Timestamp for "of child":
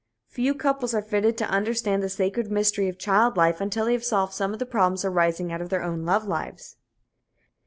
2.89-3.37